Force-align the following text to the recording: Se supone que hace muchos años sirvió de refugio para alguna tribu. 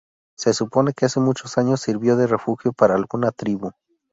Se 0.35 0.55
supone 0.55 0.93
que 0.93 1.05
hace 1.05 1.19
muchos 1.19 1.59
años 1.59 1.81
sirvió 1.81 2.15
de 2.17 2.25
refugio 2.25 2.73
para 2.73 2.95
alguna 2.95 3.31
tribu. 3.31 3.71